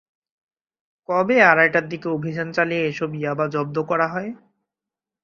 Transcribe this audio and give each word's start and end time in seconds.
কবে 1.09 1.37
আড়াইটার 1.43 1.85
দিকে 1.89 2.07
অভিযান 2.09 2.47
চালিয়ে 2.51 2.83
এসব 2.85 3.09
ইয়াবা 3.15 3.45
জব্দ 3.47 3.75
করা 3.89 4.07
হয়? 4.07 4.29